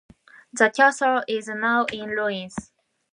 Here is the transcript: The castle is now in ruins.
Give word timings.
The 0.51 0.71
castle 0.71 1.21
is 1.27 1.47
now 1.47 1.85
in 1.93 2.09
ruins. 2.09 2.71